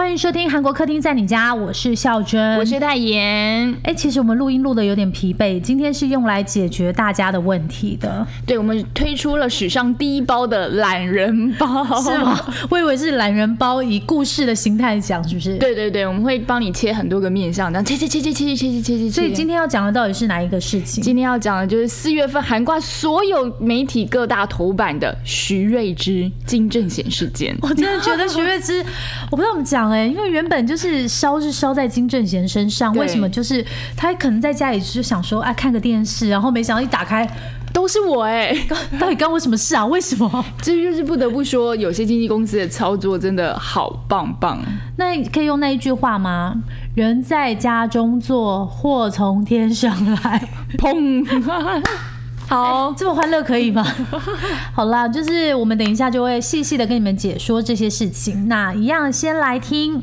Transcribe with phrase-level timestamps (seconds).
[0.00, 3.76] 欢迎收听韩国客厅在你家，我是孝珍，我是泰妍。
[3.82, 8.26] 哎，其实我们录音录的有点疲惫，今天是用来解决大家的问题的。
[8.46, 12.40] 对，我们推出了史上第一包的懒人包，是吗？
[12.70, 15.58] 我以为是懒人包，以故事的形态讲，是不是？
[15.58, 19.10] 对对对，我们会帮你切很多个面相，这样切切切切切切切切切。
[19.10, 21.04] 所以今天要讲的到底是哪一个事情？
[21.04, 27.54] 今天要讲的就是四月份韩挂所有媒体各大头版的徐瑞之金正贤事件。
[27.60, 28.82] 我真的觉得徐瑞之，
[29.30, 33.28] 我不知道怎么讲哎，因为原本就是烧是烧在金正贤身上，为什么？
[33.28, 33.64] 就是
[33.96, 37.28] 他可能在家里就想说，哎，看个电视，然后没想到一打开
[37.72, 38.56] 都是我哎，
[38.98, 39.84] 到底干我什么事啊？
[39.86, 40.44] 为什么？
[40.62, 44.58] 这就是不得不说，有些经纪公司的操作真的好棒棒。
[44.96, 46.54] 那可以用那一句话吗？
[46.94, 50.48] 人在家中坐，祸从天上来。
[50.76, 51.24] 砰！
[52.50, 53.86] 好，这么欢乐可以吗？
[54.74, 58.48] 好啦，就是我们等一下就会细细的跟你们解说这些事情。
[58.48, 60.02] 那一样，先来听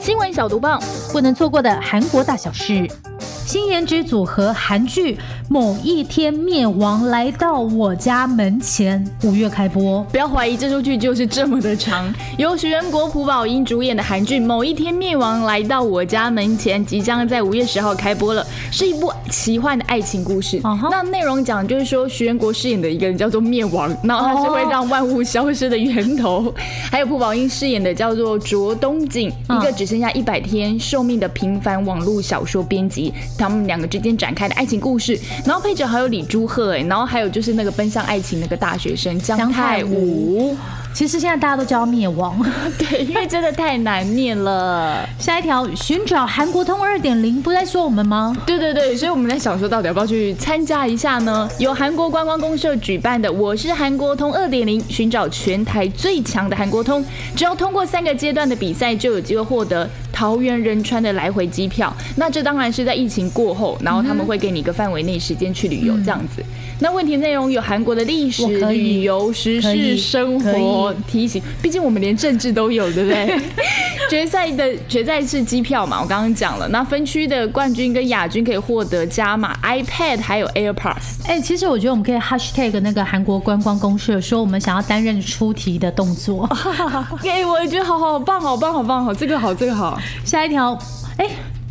[0.00, 0.82] 新闻小毒棒，
[1.12, 2.90] 不能错过的韩国大小事。
[3.18, 5.14] 新颜值组合韩剧
[5.52, 10.00] 《某一天灭亡》来到我家门前，五月开播。
[10.04, 12.08] 不要怀疑，这出剧就是这么的长。
[12.38, 20.60] 由徐仁国、朴宝英主演的韩剧《某一天灭亡》来到我家门前，即将在五月十号开播了，是一部奇幻的爱情故事。
[20.88, 26.54] 那内容讲就是说，徐仁国饰演的一个人叫做灭亡，然后他是会让万物消失的源头。
[26.92, 33.12] 还有朴宝英饰演的叫做卓东景，一个只剩下一百天寿命的平凡网络小说编辑。
[33.36, 40.56] 他们两个之间展开的爱情故事，然后配角还有李朱赫哎，然后还有就是那个奔向爱情那个大学生姜泰武。
[40.92, 42.38] 其实现在大家都叫灭亡，
[42.78, 45.08] 对，因为真的太难念了。
[45.18, 48.36] 下一条，寻找韩国通二点零，不在说我们吗？
[48.44, 51.48] 对对对，所以我们在想说，到底要不要去参加一下呢？
[51.58, 57.02] 由韩国观光公社举办的“我是韩国通二点零”，寻找全台最强的韩国通，
[57.34, 61.94] 只要通过三个阶段的比赛，就有机会获得桃园仁川的来回机票。
[62.16, 66.42] 那这当然是在疫情过后，然后他们会给你一个范围内时间去旅游这样子。
[66.82, 70.79] 那问题内容有韩国的历史、旅游、时事、生活。
[71.06, 73.40] 提醒，毕竟我们连政治都有，对不对？
[74.10, 76.66] 决赛的决赛是机票嘛，我刚刚讲了。
[76.68, 81.26] 那分区的冠军跟亚军可以获得加码 iPad，还有 AirPods。
[81.26, 86.48] 哎，其实我觉得我们可以 Hashtag 那个韩国观光公社，说我们想要担任出题的动作。
[87.24, 89.96] 哎，我觉得好好棒，好棒，好棒，好，这个好，这个好。
[90.24, 90.76] 下一条，
[91.18, 91.28] 哎。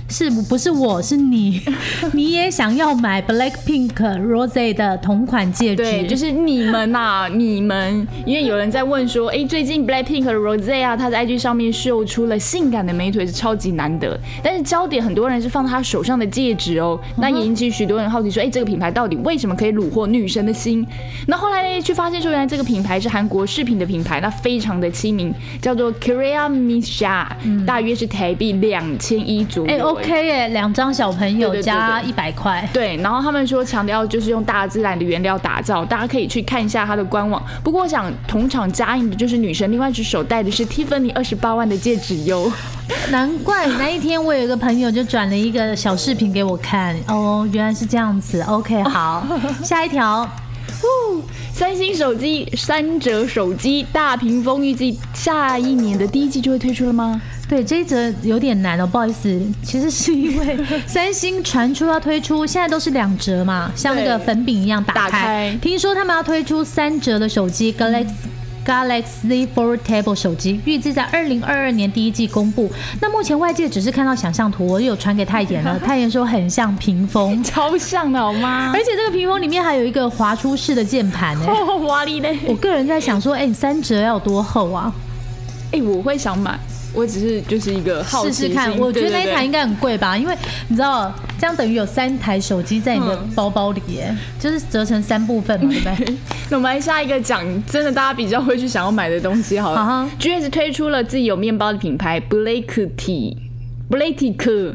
[0.10, 1.62] 是不是我是你？
[2.14, 5.84] 你也想要买 Black Pink Rose 的同款戒指？
[5.84, 14.20] 对，就是你们呐， 你们，因为有人在问说，哎，最近 Black Pink Rose 啊，她在 IG 上面秀出了性感的美腿，是超级难得。
[14.44, 20.86] 但是焦点很多人是放她手上的戒指哦，那也引起许多人好奇说，哎，这个品牌到底为什么可以虏获女生的心？
[21.28, 25.32] 那后来呢，去发现说，原来这个品牌是韩国饰品的品牌，那非常的亲民，
[25.62, 27.28] 叫做 Korea Misha，
[27.66, 29.99] 大约是台币两千一左右。
[30.00, 32.68] OK 耶，两张小朋友加一百块。
[32.74, 37.42] 对，然后他们说强调就是用大自然的原料打造，大家可以去看一下它的官网。
[37.64, 42.52] 不过我想同场加印的就是女神，另外一只手戴的是 Tiffany 二十八万的戒指哟。
[43.12, 48.42] 难怪那一天我有一个朋友就转了一个小视频给我看，哦，原来是这样子。
[48.44, 49.26] OK， 好，
[49.64, 50.28] 下一条。
[51.52, 57.22] 三星手机三折手机大屏风，预计下一年的第一季就会推出了吗？
[57.50, 60.56] 对，这一则有点难哦，不好意思，其实是因为
[60.86, 65.58] 三星传出要推出，现在都是两折嘛，像那个粉饼一样打开。
[65.60, 68.06] 听说他们要推出三折的手机 Galaxy。
[68.66, 72.72] Galaxy Fold Table 手机预计在二零二二年第一季公布。
[73.02, 75.80] 那目前外界只是看到想象图，我有传给泰妍了。
[75.84, 78.72] 泰妍说很像屏风，超像的好吗？
[78.72, 81.48] 而且这个屏风里面还有一个滑出式的键盘 呢。
[81.88, 82.38] 哇哩嘞！
[82.46, 84.94] 我个人在想说，哎，三折要多厚啊？
[85.72, 86.60] 哎，我会想买。
[86.94, 90.36] 我只是就是一个好试试看，我觉得那一台应该很贵吧，因为
[90.68, 96.16] 你知道这样等于有三台手机在你的包包里，耶， 就是折成三部分嘛，对不对？
[96.50, 100.10] 那我们来下一个讲，真的大家比较会去想要买的东西，好了。
[100.18, 103.36] G S 推出了自己有面包的品牌 Black Tea。
[103.90, 104.74] B l a t i k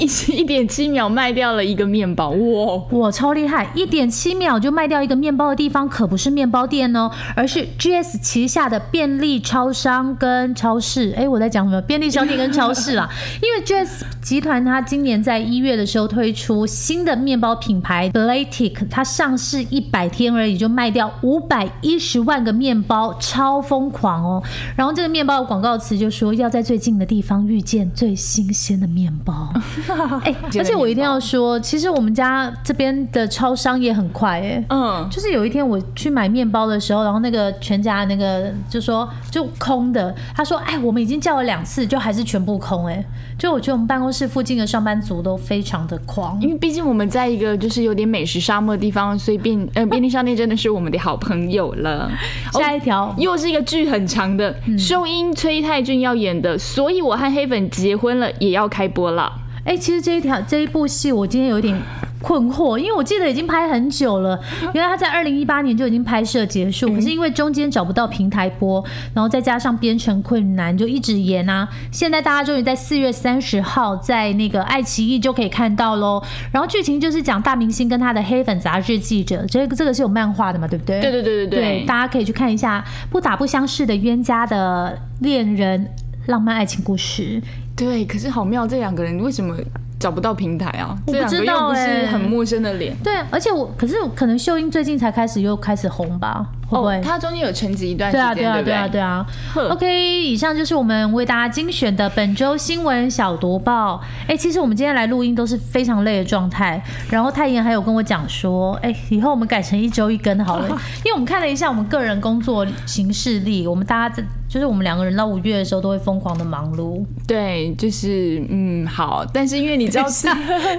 [0.00, 3.70] 一一点七秒卖掉了一个面包，哇哇超厉害！
[3.74, 11.12] 一点七秒就卖掉一个面包的地方可不是面包店哦，而是 GS 旗下的便利超商跟超市。
[11.14, 11.82] 哎，我在讲什么？
[11.82, 13.06] 便利商店跟超市啦。
[13.42, 24.42] 因为 GS 集团它今年在一月的时候推出新的面包品牌 Blatic，它上市一百天而已就卖掉五百一十万个面包，超疯狂哦。
[24.74, 29.52] 然后这个面包的广告词就说要在最近的地方遇见最新鲜的面包。
[30.24, 34.64] 哎，而且我一定要说，其实我们家这边的超商也很快哎。
[34.70, 43.04] 嗯，就是有一天我去买面包的时候，然后那个全家那个就说就空的，他说哎，我们已经叫了两次，就还是全部空哎。
[43.36, 52.08] 就我觉得我们办公室附近的上班族都非常的狂，因为毕竟我们在一个就是有点美食沙漠的地方，所以便呃 便利商店真的是我们的好朋友了。
[52.54, 59.32] 下一条又是一个剧很长的，收音崔泰俊要演的，所以我和黑粉结婚了也要开播了。
[59.64, 61.76] 哎，其实这一条这一部戏我今天有点。
[62.24, 64.42] 困惑，因为我记得已经拍很久了。
[64.72, 68.82] 原来他在二零一八年就已经拍摄结束，可是因为中间找不到平台播，
[69.12, 71.68] 然后再加上编程困难，就一直延啊。
[71.92, 76.22] 现在大家终于在四月三十号在那个爱奇艺就可以看到喽。
[76.50, 81.02] 然后剧情就是讲大明星跟他的黑粉杂志记者，这个这个是有漫画的嘛，对不对？
[81.02, 85.90] 对对对对对，大家可以去看一下不打不相识的冤家的恋人
[86.28, 87.42] 浪漫爱情故事。
[87.76, 89.54] 对，可是好妙，这两个人为什么？
[89.96, 92.94] 找不到平台啊，我不知道哎，很陌生的脸。
[93.02, 96.44] 对，而且我可是可能秀英最近才开始又开始红吧。
[96.68, 99.24] 哦，他中间有沉寂一段时间，对啊，对啊，对啊，
[99.54, 99.70] 对啊。
[99.70, 103.98] OK，以上就是我们为大家精选的本周新闻小读报。
[104.28, 106.82] 哎，其实我们今天来录音都是非常累的状态。
[107.08, 110.68] 然后泰妍还有跟我讲说，哎，以后我们改成一周一更好了，
[111.02, 114.22] 因为我们看了一下我们个人工作行事历，我们大家在
[114.54, 117.04] 就是我们两个人到五月的时候都会疯狂的忙碌。
[117.26, 120.28] 对，就是嗯好，但是因为你知道是，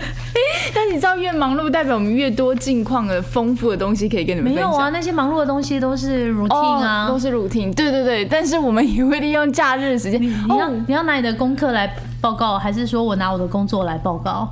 [0.74, 4.72] 但你知道越忙碌代表我们越多近况的丰富的东西可以跟你们分享。
[4.72, 5.78] 没有啊，那些忙碌的东西。
[5.78, 7.74] 都是 routine 啊，都是 routine。
[7.76, 10.22] 对对对，但是我们也会利用假日时间。
[10.22, 14.48] 你要你要拿你的功课来报告，还是说我拿我的工作来报告？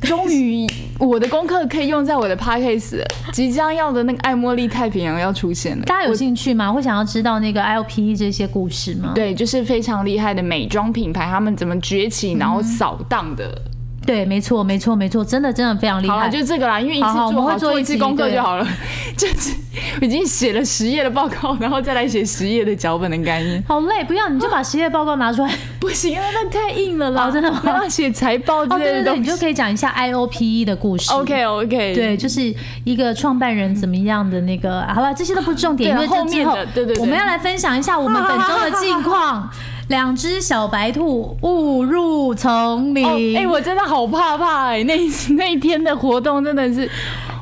[0.08, 0.66] 终于，
[0.98, 3.02] 我的功课可以用在我的 podcast，
[3.32, 5.84] 即将要的那个爱茉莉太平洋要出现了。
[5.84, 6.72] 大家有兴趣吗？
[6.72, 9.12] 会想要知道那个 LP 这些故事吗？
[9.14, 13.60] 对，就是非常厉害的美妆品牌，他们怎么崛起，然后扫荡的。
[14.10, 16.14] 对，没错，没错，没错，真的，真的非常厉害。
[16.14, 18.66] 好了，就这个啦，因为一次做好做一次功课就好了。
[19.16, 19.54] 就是
[20.00, 23.62] 已经写了十页的报告，然后再来写十页的脚本的概念。
[23.68, 25.54] 好累，不要，你就把十页报告拿出来。
[25.78, 27.30] 不行啊，那太硬了啦。
[27.30, 27.62] 真的吗？
[27.64, 31.12] 要写财报之类的，你就可以讲一下 IOPE 的故事。
[31.12, 31.94] OK，OK。
[31.94, 32.52] 对，就是
[32.82, 34.82] 一个创办人怎么样的那个。
[34.92, 39.48] 好了，这些都不是重点，因为后面的，对对对，我们要来分享一下我们本周的近况。
[39.90, 43.36] 两只小白兔误入丛林。
[43.36, 44.84] 哎，我真的好怕怕哎！
[44.84, 44.96] 那
[45.34, 46.88] 那天的活动真的是，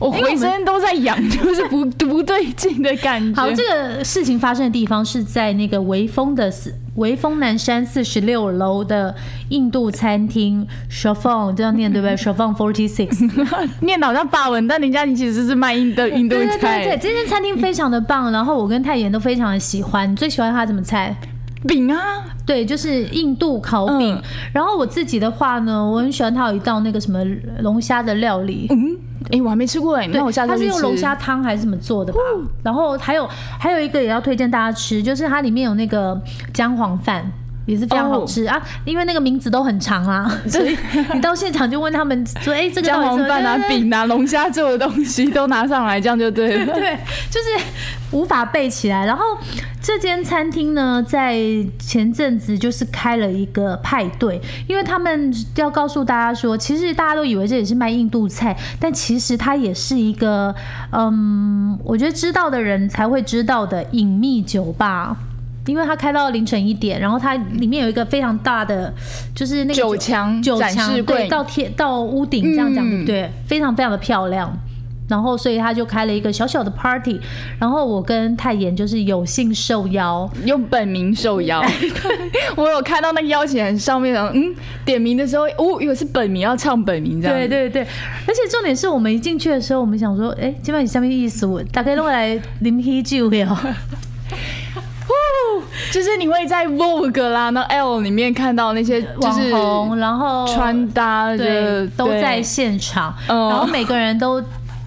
[0.00, 3.38] 我浑身都在痒，就是不 不对劲的感觉。
[3.40, 9.14] 好，这个事情发生的地方是在那个维峰的四维峰南山四十六楼的
[9.50, 16.82] 印度餐厅 s h a f o n 这样念对不对 s h a f o n Forty Six，念好像法文，但人家你其实是卖印的印度菜。
[16.82, 20.10] 对对对，这间餐厅非常的棒，然后我跟泰妍都非常的喜欢。
[20.10, 21.14] 你最喜欢它什么菜？
[21.66, 24.20] 饼啊，对，就是印度烤饼。
[24.52, 27.24] 然后我自己的话呢，我很喜欢它有一道那个什么
[27.60, 28.66] 龙虾的料理。
[28.70, 28.96] 嗯，
[29.32, 32.18] 哎，我还没吃过哎，那我下次它是用龙虾汤还是怎么做的吧？
[32.62, 33.28] 然后还有
[33.58, 36.20] 还有一个也要推荐大家吃，就是它里面有那个
[36.52, 37.24] 姜黄饭。
[37.68, 40.74] 也是非常好吃啊，因为那个名字都很长啊， 所以
[41.12, 46.96] 你到现场就问他们说：“哎，这个姜黄饭啊、饼啊、龙虾做的东西都拿上来，这样就对了。”对，
[47.30, 47.64] 就是
[48.10, 49.04] 无法背起来。
[49.04, 49.22] 然后
[49.82, 51.38] 这间餐厅呢，在
[51.78, 60.54] 前阵子就是开了一个派对，因为他们要告诉大家说，其实大家都以为这也是卖印度菜，但其实它也是一个，
[60.92, 65.14] 嗯，我觉得知道的人才会知道的隐秘酒吧。
[65.68, 68.92] 因为他开到凌晨一点，然后它里面有一个非常大的，
[69.34, 73.30] 就是那个九墙、九墙，对，到天到屋顶这样讲，对不对？
[73.46, 74.50] 非常非常的漂亮。
[75.08, 77.18] 然后，所以他就开了一个小小的 party。
[77.58, 81.64] 然后我跟泰妍就是有幸受邀，用本名受邀。
[82.56, 87.34] 我有看到那个邀请函上面的，嗯，点名的时候，哦，以为是本名要唱本名这样。
[87.34, 93.56] 对对对，而且重点是我们一进去的时候，我们想说，哎，今晚你下面意思，我大概弄来啉啤酒哟。
[95.92, 104.40] 就是你会在 Vogue 啦，那 L 里面看到那些网红，然后穿搭对都在现场，然后每个人都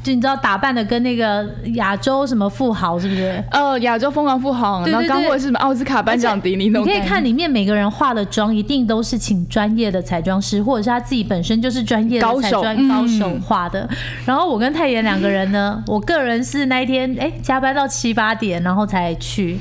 [0.03, 3.43] 就你知道打扮的跟那个亚洲什么富豪是不是？
[3.51, 6.69] 呃，亚洲疯狂富豪，然后刚或者是什么奥斯卡颁奖典礼。
[6.69, 13.87] 你可以看里面每个人化的妆，一定都是请专业的彩妆师，或者是他自己本身就是专业的彩妆高手化的。
[14.25, 19.59] 然后我跟泰妍两个人呢，我个人是那一天哎加班到七八点，然后才去。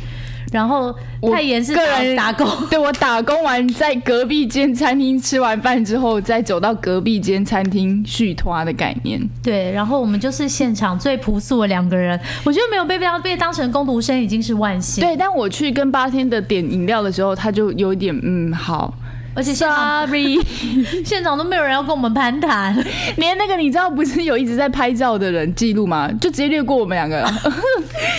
[0.50, 0.94] 然后
[1.32, 9.20] 太妍是个人打工， 对我打工完在隔壁间餐厅吃完饭之后，再走到隔壁间餐厅续拖的概念。
[9.42, 15.02] 对，然后我们就是现场最朴素的两个人，我觉得没有被被被当成工读生已经是万幸。
[15.02, 18.92] 对，但我去跟八天的点饮料的时候，他就有点嗯好。
[19.32, 20.38] 而且，sorry，
[21.04, 22.74] 现场都没有人要跟我们攀谈，
[23.16, 26.10] 连那个你知道不是有一直在拍照的人记录吗？
[26.20, 27.24] 就直接略过我们两个，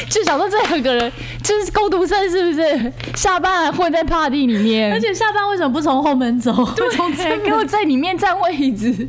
[0.09, 1.11] 就想说这两个人
[1.43, 2.93] 就是工读生是不是？
[3.15, 6.53] 下班还混在 party 里面，而且下班为什么不从后门走？
[6.75, 9.07] 对，给我在里面占位置。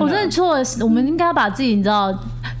[0.00, 2.12] 我真的错了，我们应该把自己你知道。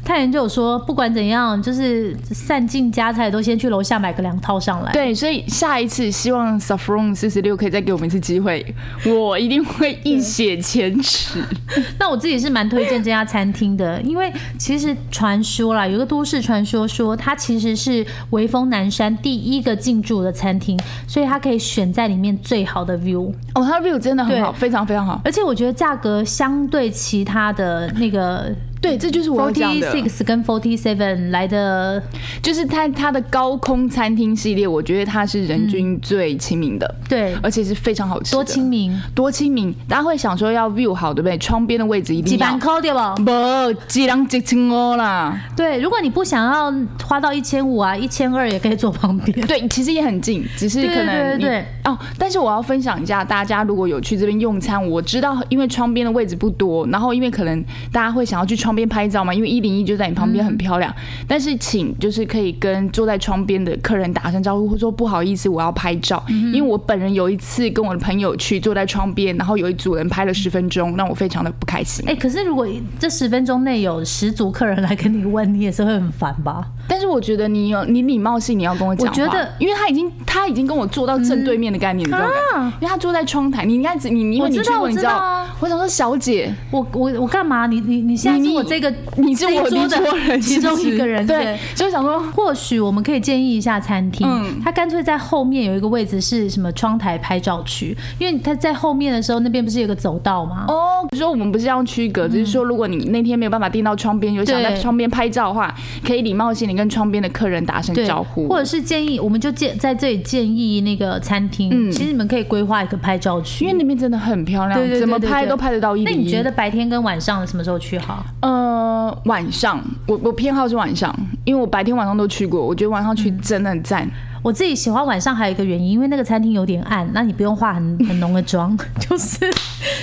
[0.04, 4.92] 太原就有说，不管怎样，就是散尽家财都先去楼下买个两套上来。
[4.92, 8.64] 对，所以下一次希望 Saffron 四十六可以再给我们一次机会，
[9.06, 11.42] 我一定会一雪前耻。
[11.98, 23.32] 那我自己是蛮推荐这家餐厅的，因为其实传说啦，有个都市传说说它其实是威风南山第一个进驻的餐厅，所以它可以选在里面最好的 view。
[23.54, 28.54] 哦，它的 view 真的很好，非常非常好，而且我觉得价格相对其他的那个。
[28.84, 29.90] 对，这就是我讲的。
[29.90, 32.02] Forty Six 跟 Forty Seven 来的，
[32.42, 36.94] 就是它它的高空餐厅系列，我觉得它是人均最亲民的。
[37.08, 38.32] 对，而且是非常好吃。
[38.32, 39.74] 多亲民，多亲民。
[39.88, 41.38] 大家会想说要 view 好，对不对？
[41.38, 42.36] 窗边的位置一定要。
[42.36, 43.24] 几板扣对不？
[43.24, 45.40] 不，几两几千欧啦。
[45.56, 46.72] 对，如果你不想要
[47.02, 49.46] 花到一千五啊，一千二也可以坐旁边。
[49.46, 51.96] 对，其实也很近，只是可能对哦。
[52.18, 59.54] 但是我要分享一下，大家如果有去这边用餐，我知道，因为窗边的位置不多，然后因为可能大家会想要去窗边拍照嘛，因为。
[59.54, 60.92] 一零一就在你旁边，很漂亮。
[61.28, 66.20] 但是，请就是可以跟坐在窗边的客人打声招呼，或说不好意思，我要拍照。
[66.28, 72.04] 因为我本人有一次跟我的朋友去坐在窗边，然后有一组人拍了十分钟，让我非常的不开心。
[72.08, 72.66] 哎，可是如果
[72.98, 76.66] 这十分钟内有十组客人来跟你问，你也是会很烦吧？
[76.88, 79.06] 但是我觉得你有你礼貌性，你要跟我讲。
[79.06, 82.26] 我觉得，因为他已经他已经跟我坐到正对面的概念，你知道
[82.56, 82.72] 吗？
[82.80, 85.46] 因为他坐在窗台，你应该你你因为你去过，你知道？
[85.60, 87.68] 我想说，小姐，我我我干嘛？
[87.68, 89.34] 你你你现在是我这个你。
[89.34, 100.66] 是我桌的其中一个人，对，就想说，或许我们可以建议一下餐厅，嗯，他干脆在后面有一个位置是什么窗台拍照区，因为他在后面的时候，那边不是有个走道吗？
[100.68, 105.74] 哦，比如说我们不是要区隔，只是说如果你那天没有办法订到窗边，有想在窗边拍照的话，
[106.06, 116.04] 可以礼貌性的跟窗边的客人打声招呼，或者是建议，我们就建在这里建议那个餐厅，嗯，其实你们可以规划一个拍照区，因为那边真的很漂亮，怎么拍都拍得到一。
[116.04, 118.24] 那你觉得白天跟晚上什么时候去好？
[118.54, 119.80] 呃，晚上。
[120.06, 124.08] 我我偏好是晚上，因为我白天晚上都去过，我觉得晚上去真的很赞。
[124.42, 129.38] 我自己喜欢晚上还有一个原因，因为那个餐厅有点暗，那你不用化很很浓的妆， 就是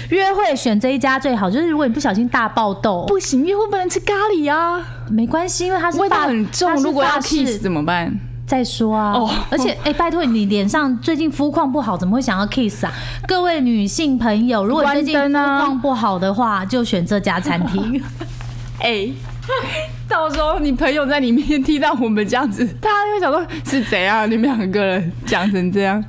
[0.09, 1.49] 约会选这一家最好。
[1.49, 8.11] 就是如果你不小心大爆痘，不行，约会不能吃咖喱啊，没关系，因为它是味道很重，如果要 kiss 怎么办？
[8.47, 9.13] 再说啊，
[9.49, 12.91] 而且 哎，拜托你脸上最近肤况不好，怎么会想要 kiss 啊？
[13.27, 18.01] 各位女性朋友，如果最近肤况不好的话，就选这家餐厅。
[18.81, 19.09] 哎。
[20.07, 24.29] 到时候你朋友在里面听到我们这样子，他会想说是怎样？
[24.29, 26.03] 你们两个人讲成这样。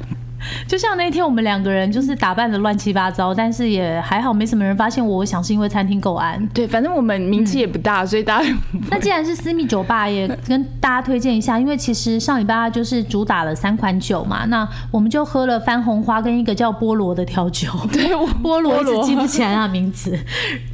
[0.69, 5.13] 就像那天我们两个人就是打扮的乱七八糟，但是也还好没什么人发现我。
[5.23, 6.45] 我想是因为餐厅够安。
[6.49, 8.49] 对，反正我们名气也不大，所以大家。
[8.91, 17.69] 那既然是私密酒吧，也跟大家推荐一下，因为其实上礼拜就是主打了三款酒嘛，那我们就喝了番红花跟一个叫菠萝的调酒。
[17.93, 20.19] 对，菠萝一直记不起来那名字，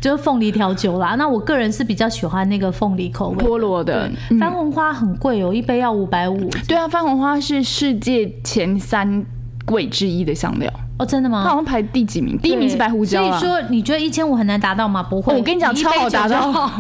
[0.01, 1.15] 就是凤梨调酒啦。
[1.17, 3.45] 那我个人是比较喜欢那个凤梨口味。
[3.45, 4.11] 菠萝的
[4.41, 6.49] 番红花很贵哦，一杯要五百五。
[6.67, 9.27] 对啊，番红花是世界前三。
[9.69, 10.88] 贵之一的香料。
[10.99, 11.43] 哦，真的吗？
[11.45, 12.37] 它好像排第几名？
[12.39, 13.23] 第一名是白胡椒。
[13.31, 15.03] 所以说，你觉得一千五很难达到吗？
[15.03, 16.71] 不会，我跟你讲超好达到。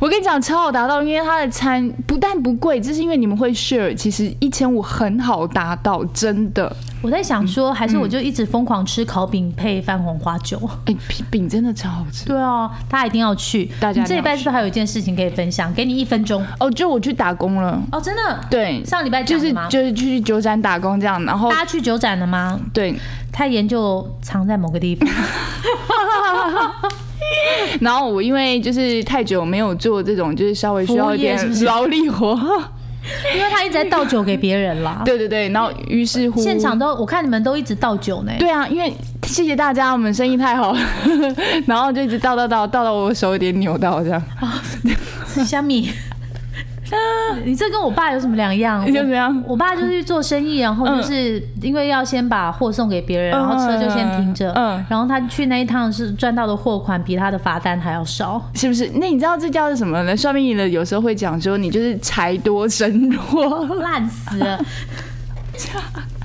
[0.00, 6.74] 我跟你讲超好达到，因为它的餐不但不贵，就是因为你们会 share，其实一千五很好达到，真的。
[7.00, 10.60] 我在想说，还是我就一直疯狂吃烤饼配番红花酒。
[10.86, 10.96] 哎，
[11.30, 12.26] 饼真的超好吃。
[12.26, 13.70] 对啊，大家一定要去。
[13.78, 15.72] 大家这礼拜是不是还有一件事情可以分享？
[15.74, 16.44] 给你一分钟。
[16.58, 17.80] 哦，就我去打工了。
[17.92, 18.40] 哦，真的？
[18.50, 22.58] 对，上礼拜就是就是去酒展打工这样，然后大家去酒展了吗？
[22.72, 22.92] 对，
[23.38, 25.08] 他研究藏在某个地方。
[27.80, 32.34] 然后我因为就是太久没有做这种，就是稍微需要一点劳力活。
[33.32, 35.02] 因为他一直在倒酒给别人啦。
[35.06, 38.32] 对对对，然后于是乎现场都我看你们都一直倒酒呢。
[38.40, 38.92] 对啊，因为
[39.22, 40.80] 谢谢大家，我们生意太好了，
[41.64, 44.20] 然后就一直倒倒倒倒到我手有点扭到这样。
[45.46, 45.90] 虾米。
[47.44, 48.84] 你这跟我爸有什么两样？
[48.92, 49.42] 就怎样？
[49.46, 54.52] 我爸就是去做生意，然后就是因为要先把货送给别人，然后车就先停着。
[54.52, 58.90] 嗯，然后他去那一趟是赚到的货款比他的罚单还要少，是不是？
[58.94, 60.16] 那你知道这叫什么呢？
[60.16, 64.58] 算命的有时候会讲说，你就是财多身弱，烂死了。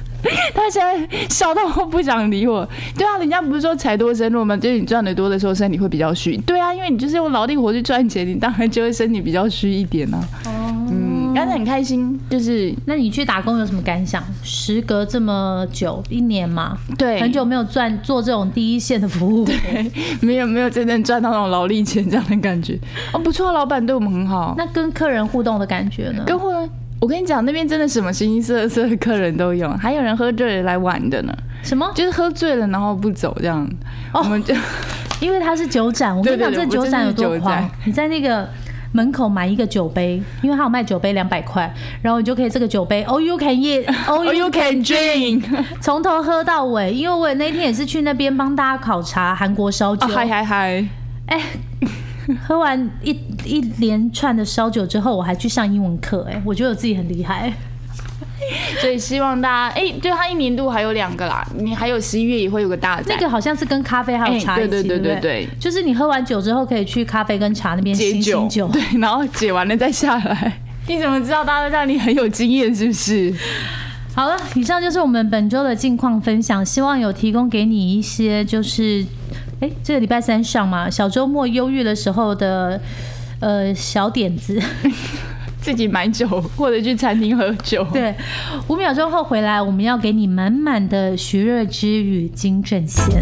[0.53, 2.67] 他现在笑到不想理我。
[2.97, 4.55] 对啊，人家不是说财多身弱吗？
[4.57, 6.37] 就是你赚的多的时候，身体会比较虚。
[6.37, 10.19] 对啊，因为你就是用劳力活去赚钱，你当然就会身体比较虚一点啊。
[10.45, 14.23] 哦，嗯，刚才很开心，就是那你去打工有什么感想？
[14.43, 22.79] 时隔这么久，一年嘛，对，很久没有赚做这种第一线的服务， 对，没有没有真正赚到那种劳力钱这样的感觉。
[23.11, 24.55] 哦，不错，老板对我们很好。
[24.57, 26.23] 那跟客人互动的感觉呢？
[26.25, 26.69] 跟互动。
[27.03, 31.33] 我跟你讲，那边真的什么形形色色的客人都有，还有人喝醉了来玩的呢。
[31.61, 31.91] 什么？
[31.93, 33.69] 就是喝醉了然后不走这样。
[34.13, 34.55] 我们就
[35.19, 37.69] 因为他是酒展，我跟你讲这酒展有多狂。
[37.83, 38.47] 你在那个
[38.93, 41.69] 门口买一个酒杯，因为他有卖酒杯两百块，
[42.01, 45.43] 然后你就可以这个酒杯，all you can eat，all you can drink，
[45.83, 46.93] 从头喝到尾。
[46.93, 50.07] 因为我那天也是去那边帮大家考察韩国烧酒。
[50.07, 50.85] 嗨嗨嗨！
[51.27, 51.41] 哎。
[52.45, 53.11] 喝完一
[53.45, 57.51] 一连串的烧酒之后，我还去上英文课，哎，我觉得我自己很厉害。
[58.81, 70.59] 所以希望大家，哎，对他一年度还有两个啦，你还有十一月也会有个大那个好像是跟咖啡还有茶一起，对对对对对就是你喝完酒之后可以去咖啡跟茶那边解酒，对，然后解完了再下来。
[70.87, 73.33] 你怎么知道大家让你很有经验是不是？
[74.13, 79.05] 好了，以上就是我们本周的近况分享，希望有提供给你一些就是。
[79.63, 82.77] 哎，这个礼拜三上嘛，小周末忧郁的时候的
[83.39, 84.61] 呃小点子，
[85.61, 86.27] 自己买酒
[86.57, 87.81] 或者去餐厅喝酒。
[87.93, 88.13] 对，
[88.67, 93.21] 五秒钟后回来，我们要给你满满的徐若之与金正贤。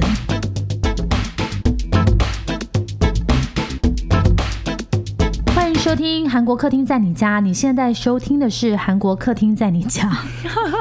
[5.91, 10.09] 收听韩国客厅在你家，你现在收听的是韩国客厅在你家。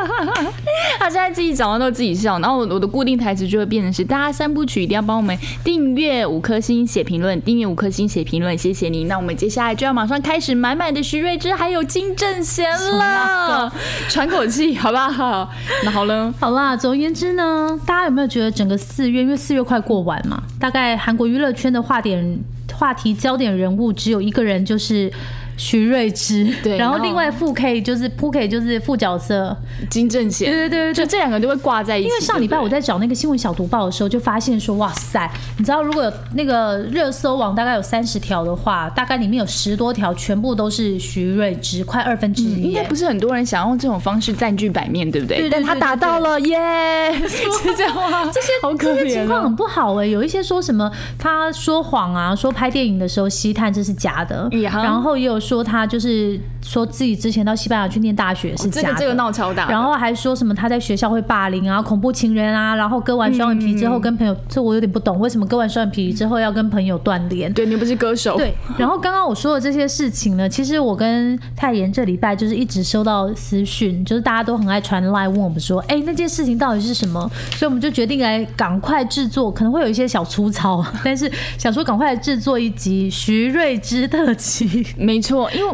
[1.00, 9.02] 他现在自己讲完都自己笑，然后我我的固定台词就会变成是：大家三部曲一定要帮我们订阅五颗星写评论，订阅五颗星写评论，谢谢你。
[9.06, 13.72] 那我们接下来就要马上开始满满的徐瑞芝还有金正贤了，
[14.08, 15.50] 喘口气好不好？
[15.82, 22.38] 那 好了，好啦，总而言之呢，大家有没有觉得整个四月，因为四月快过完嘛，大概韩国娱乐圈的话点。
[22.74, 25.12] 话题焦点人物只有一个人，就是。
[25.60, 29.54] 徐瑞芝，对，然后另外副 K 就是副 K 就是副角色
[29.90, 32.08] 金正贤，对对对对，就这两个都会挂在一起。
[32.08, 42.62] 因为上礼拜我在找那个新闻小读报的时候，就发现说，哇塞，你知道如果有那个热搜网大概有三十条的话，大概里面有十多条全部都是徐瑞芝，快二分之一。
[42.62, 45.40] 应该不是很多人想用这种方式占据版面，对不对？
[45.40, 48.24] 对，但他达到了耶， 是这样吗？
[48.32, 55.38] 这些好这些情况很不好哎，有一些说什么他说谎啊，说拍电影的时候吸碳这是假的，然后也有。
[55.50, 67.52] 说他就是说自己之前到西班牙去念大学是假的，这个闹超大，然后还说什么他在学校会霸凌啊、恐怖情人啊，然后割完双眼皮之后跟朋友，这我有点不懂，为什么割完双眼皮之后要跟朋友断联？
[67.52, 68.36] 对你不是歌手。
[68.36, 77.28] 对，然后刚刚我说的这些事情呢，其实我跟泰妍这礼拜就是一直收到私讯，就是大家都很爱传来问我们说，哎，那件事情到底是什么？
[77.56, 85.39] 所以我们就决定来赶快制作，可能会有一些小粗糙，但是想说赶快来制作一集徐瑞之特辑，没错。
[85.52, 85.72] 因为，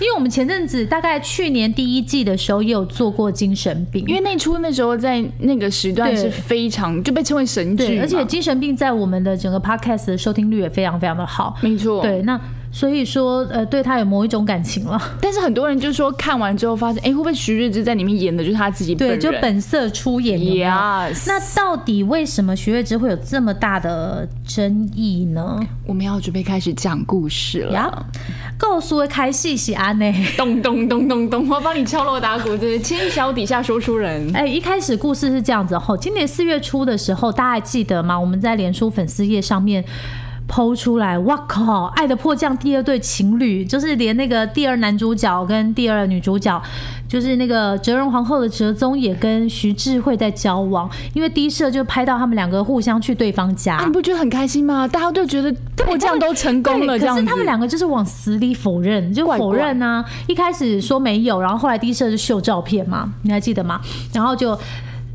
[0.00, 12.02] 因为我们前阵子大概去年第一季的时候也有做过精神病，因为那出那时候在那个时段是非常就被称为神剧，而且精神病在我们的整个 podcast 的收听率也非常非常的好，没错。
[12.02, 12.40] 对，那。
[12.70, 15.00] 所以说，呃，对他有某一种感情了。
[15.20, 18.94] 但是很多人就说看完之后发现，哎，会不会徐瑞芝在里面演的就是他自己？
[18.94, 20.38] 对，就本色出演。
[20.38, 21.24] Yes。
[21.26, 25.58] 那到底为什么徐瑞芝会有这么大的争议呢？
[25.86, 28.06] 我们要准备开始讲故事了。
[28.58, 30.12] 告诉我开戏戏安呢？
[30.36, 34.30] 咚咚咚咚咚，我帮你敲锣打鼓，对，千小底下说书人。
[34.34, 35.78] 哎，一开始故事是这样子。
[35.78, 38.18] 吼，今年四月初的时候，大家还记得吗？
[38.18, 39.82] 我们在脸书粉丝页上面。
[40.48, 41.84] 剖出来，哇靠！
[41.88, 46.60] 《爱的迫降》第二对情侣，就是连那个第二男主角跟第二女主角，
[47.06, 54.88] 就是那个哲仁皇后的哲宗也跟徐智慧在交往，因为第一社就拍到他们两个互相去对方家，你不觉得很开心吗？
[54.88, 60.02] 大家都觉得迫降都成功了，这样可是他们两个就是往死里否认，就否认啊！
[60.26, 63.80] 一开始说没有，然后后来第一社就秀照片嘛，你还记得吗？
[64.14, 64.58] 然后就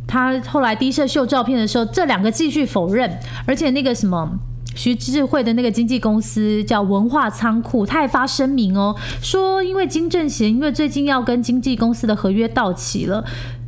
[0.08, 3.12] 他后来第一社秀照片的时候，这两个继续否认，
[3.48, 4.30] 而且那个什么。
[4.76, 13.24] 徐智慧的那个经纪公司叫文化仓库，他还发声明哦，说因为金正贤因为最近要跟经纪公司的合约到期了，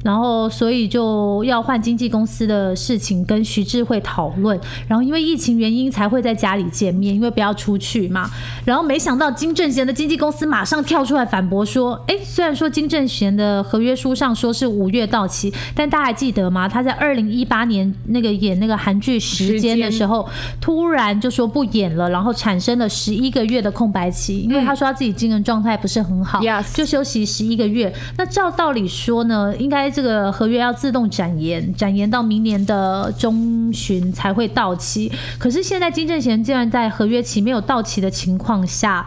[0.06, 8.30] 然后所以就要换经纪公司的事情跟徐智慧讨论，然后因为疫情原因才会在家里见面，因为不要出去嘛。
[8.64, 16.70] 然后没想到金正贤的经纪公司马上跳出来反驳说：“哎，虽然说金正贤的合约书上说是五月到期，但大家还记得吗？
[16.70, 20.30] 他在二零一八年那个演那个韩剧《时间》的时候，
[20.62, 26.40] 突然就说不演了，然后产生了十一个月的空白期，因为他说他自己精神状态不是很好，
[26.76, 27.92] 就休息十一个月。
[28.18, 35.10] 那照道理说呢，应该这个合约要自动展延，展延到明年的中旬才会到期。
[35.40, 39.06] 可是现在金正贤竟然在合约期没有到期的情况下。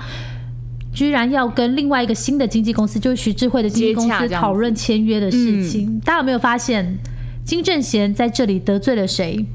[0.90, 6.00] 居然要跟另外一个新的经纪公司，就是徐智慧的经纪公司讨论签约的事情。
[6.04, 6.98] 大家有没有发现，
[7.44, 9.46] 金正贤在这里得罪了谁？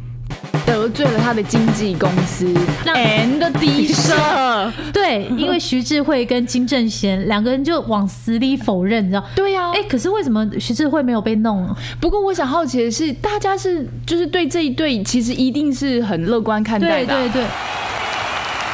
[0.66, 2.46] 得罪了他的经纪公司
[2.86, 4.14] ，and 低社。
[4.94, 9.24] 对，因为徐智慧跟金正贤两个人就往死里否认，你知道？
[9.36, 9.72] 对呀。
[9.74, 11.68] 哎，可是为什么徐智慧没有被弄？
[12.00, 17.08] 不过我想好奇的是，大家是就是对这一对其实一定是很乐观看待的。
[17.08, 17.46] 对对对。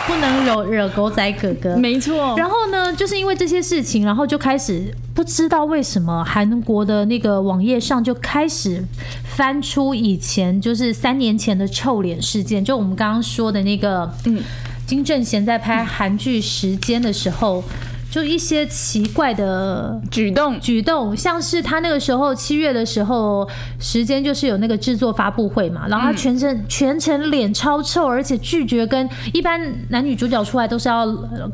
[0.09, 2.35] 不能惹惹狗仔哥哥，没错。
[2.35, 8.83] 然后呢，就是因为这些事情，然后就开始不知道为什么韩国的那个网页上就开始
[9.23, 14.41] 翻出以前就是三年前的臭脸事件，就我们刚刚说的那个，嗯，
[14.87, 17.63] 金正贤在拍韩剧《时间》的时候。
[18.11, 23.47] 就一些奇怪的举动，举动像是他那个时候七月的时候，
[23.79, 31.05] 时间就是有那个制作发布会嘛，然后他全程全程脸超臭，而且拒绝跟一般男女主角出来都是要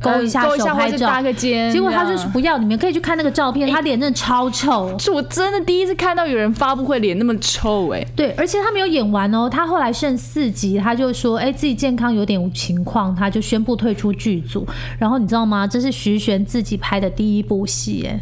[0.01, 14.65] 勾一下手拍照，搭个肩，结果他就是不要，你们可以去看那个照片，他脸真的超臭，是我真的第一次看到有人发布会脸那么臭哎，对，而且他没有演完哦，他后来剩四集，他就说哎自己健康有点情况，他就宣布退出剧组，
[14.97, 15.67] 然后你知道吗？
[15.67, 16.44] 这是徐玄。
[16.45, 18.19] 自己拍的第一部戏，哎，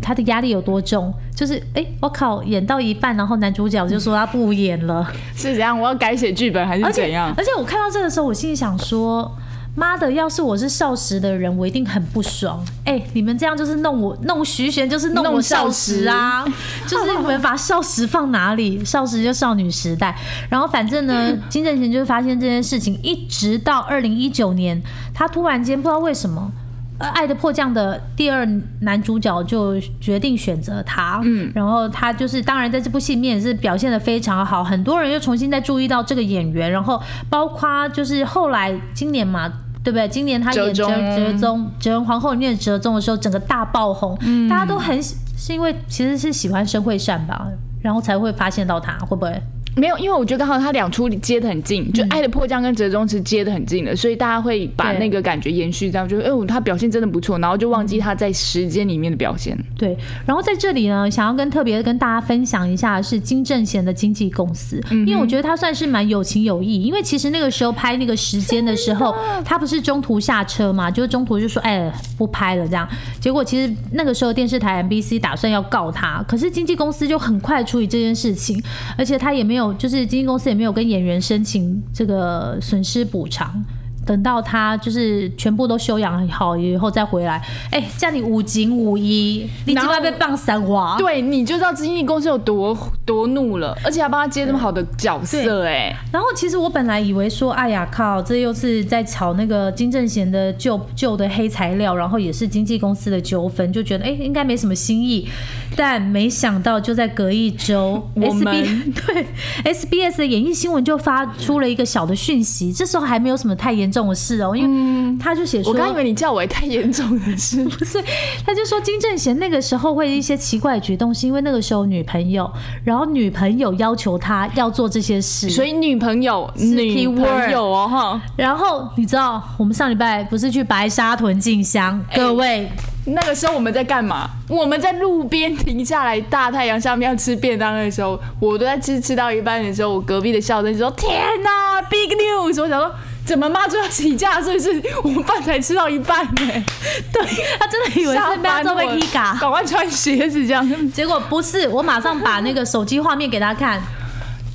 [0.00, 1.12] 他的压力有多重？
[1.34, 5.04] 就是，哎，我靠，演到一半，然后男主角就说他不演了，
[5.34, 5.78] 是怎样？
[5.78, 7.34] 我要改写剧本还是怎样？
[7.36, 9.34] 而且我看到这个时候，我心里想说，
[9.74, 12.62] 妈的，要是我是少时的人，我一定很不爽。
[12.84, 16.44] 哎，你们这样就是弄我，弄徐玄，就是弄我少时 啊！
[16.86, 18.84] 就是你们把少时放哪里？
[18.84, 20.14] 少时就少女时代。
[20.50, 24.80] 然后反正呢，金正贤就发现这件事情，一直到二零一九年，
[25.14, 26.52] 他突然间不知道为什么。
[27.10, 28.46] 《爱的迫降》的第二
[28.80, 39.48] 男主角就决定选择他，嗯，然后他就是当然在这部戏里面也是表现的非常好，很多人又重新再注意到这个演员，然后包括就是后来今年嘛，
[39.82, 40.06] 对不对？
[40.08, 44.16] 今年他演折折中《折人皇后》里面的折中的时候，整个大爆红，
[44.48, 47.46] 大家都很是因为其实是喜欢申惠善吧，
[47.82, 49.42] 然后才会发现到他，会不会？
[49.74, 59.56] 没有，因为我觉得刚好他两出接的很近，就《爱的迫降》跟《折中》是接的很近的，所以大家会把那个感觉延续，这样就哎呦，他表现真的不错，然后就忘记他在时间里面的表现。
[59.78, 72.86] 对，然后在这里呢，想要跟特别跟大家分享一下是金正贤的经纪公司，因为我觉得他算是蛮有情有义，因为其实那个时候拍那个时间的时候， 他不是中途下车嘛，就是中途就说哎不拍了这样，
[73.18, 78.62] 结果其实那个时候电视台 MBC 打算要告他，可是经纪公司就很快处理这件事情，
[78.98, 79.61] 而且他也没有。
[79.74, 83.62] 就是经纪公司也没有跟演员申请这个损失补偿。
[84.04, 95.96] 等到他就是全部都休养好以后再回来，哎，叫你五警五一，你起码被棒三花，对，你就知道经纪公司有多多怒了，而且还帮他接这么好的角色，哎。
[96.12, 105.28] 然后其实我本来以为说，哎呀靠，这又是在炒那个金正贤的旧旧的黑材料，然后也是经纪公司的纠纷，就觉得哎应该没什么新意，
[105.76, 109.26] 但没想到就在隔一周， S B 对
[109.64, 113.92] SBS 的演艺新闻就发出了一个小的讯息，这时候还没有什么太严。
[113.92, 118.02] 重的事哦，因为他就写说，我刚以为你叫我太严重的事， 不是？
[118.42, 122.50] 他就说金正贤那个时候会一些奇怪的举动，是因为那个时候女朋友，
[122.84, 128.22] 然后女朋友要求他要做这些事，所以女朋友女朋友哦哈。
[128.36, 132.68] 然后你知道我们上礼拜不是去白沙屯进香，各位
[133.06, 134.28] 那个时候我们在干嘛？
[134.48, 142.92] 我们在路边停下来，大太阳下面要吃便当的时候，我都在吃吃到一半的时候，我隔壁的笑声就说：“天哪，big news！” 我想说。
[143.24, 144.40] 怎么妈就要起价？
[144.42, 146.64] 所以是我们饭才吃到一半呢？
[147.12, 147.22] 对
[147.58, 150.92] 他真的以为是妈做被踢嘎， 赶快穿鞋子这样。
[150.92, 153.80] 结果不是，我马上把那个手机画面给他看，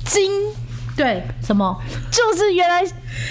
[0.04, 0.30] 金
[0.98, 1.80] 对，什么？
[2.10, 2.82] 就是原来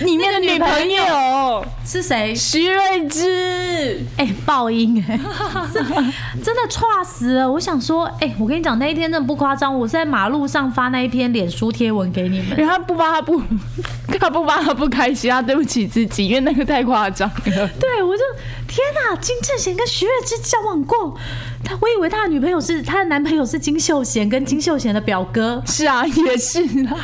[0.02, 2.34] 里面的女朋友是谁？
[2.34, 4.02] 徐瑞芝。
[4.16, 5.20] 哎，报应哎，
[6.42, 7.52] 真的差死了！
[7.52, 12.52] 我想说，哎，我跟你讲，那一天真的不夸张，我是在马路上发那一篇脸书贴文给你们。
[12.52, 13.42] 因为他不发，他不，
[14.18, 17.70] 他不发，他不开心，他对不起自己，因为那个太夸张了。
[17.80, 18.24] 对，我就
[18.66, 21.18] 天哪，金正贤跟徐瑞芝交往过，
[21.66, 25.62] 他我以为他的女朋友是他的男朋友是金秀贤，跟金秀贤的表哥。
[25.66, 26.96] 是啊，也是啊。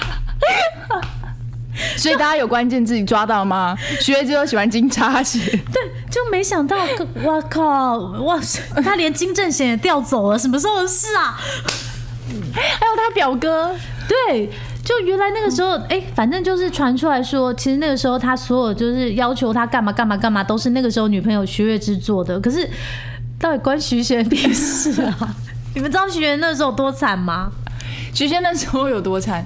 [1.98, 3.76] 所以大家有关键自己抓到吗？
[4.00, 5.40] 徐瑞芝都喜欢金叉鞋。
[5.40, 6.78] 对，就没想到，
[7.24, 11.36] 我靠，哇塞，他连金正贤也调走了，什么时候的事啊？
[12.54, 13.76] 还有他表哥，
[14.08, 14.50] 对，
[14.84, 22.40] 就原来那个时候，哎，反正就是传出来说，其实那个时候他所有就是要求他干嘛干嘛干嘛，都是那个时候女朋友徐月之做的。
[22.40, 22.70] 可是
[23.40, 25.36] 到底关徐贤屁事啊？
[25.74, 27.52] 你们知道徐贤那时候多惨吗？
[28.14, 29.44] 徐贤那时候有多惨？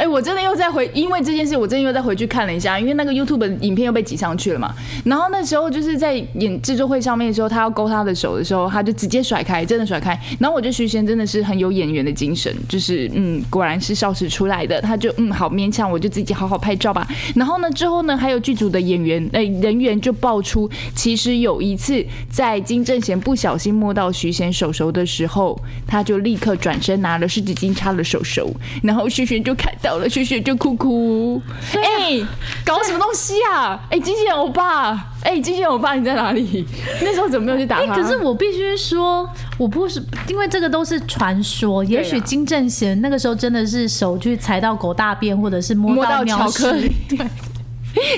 [0.00, 4.74] 哎，我真的又再回，因为这件事，我真的又再回去看了一下，因为那个 YouTube 影片又被挤上去了嘛。
[5.04, 10.18] 然后那时候就是在演制作会上面的时候，他要勾他的手的时候，他就直接甩开，真的甩开。
[10.38, 17.06] 然后我觉得徐贤真的是很有演员的精神，就是嗯，果然是少时出来的，他就嗯好勉强，我就自己好好拍照吧。
[17.34, 28.50] 然后呢，之后呢，还有剧组的演员哎人员就爆出，其实有一次在金正贤不小心摸到徐贤手手的时候，他就立刻转身拿了湿纸巾擦了手手，
[28.82, 29.89] 然后徐贤就看到。
[29.98, 31.40] 了，雪雪就哭哭。
[31.74, 32.20] 哎，
[32.64, 33.80] 搞什么东西啊？
[33.90, 36.64] 哎，机器人欧巴，哎，机器人欧巴，你在哪里？
[37.02, 37.94] 那时候怎么没有去打他？
[37.94, 41.84] 可是我必须说，我不是因为这个都是传说。
[41.84, 46.92] 也许金正贤那个时候真的是手去踩到狗大便，或者是摸到巧克力。
[47.08, 47.18] 对，